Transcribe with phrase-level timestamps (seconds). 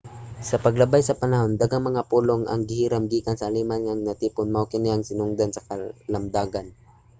[0.49, 4.47] sa paglabay sa panahon daghang mga pulong ang gihiram gikan sa aleman ang natipon.
[4.51, 6.67] mao kini ang sinugdanan sa kalamdagan